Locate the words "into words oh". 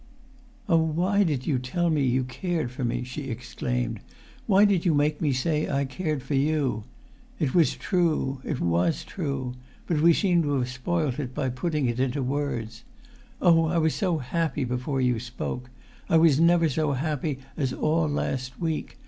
11.99-13.65